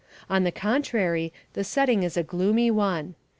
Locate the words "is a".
2.01-2.23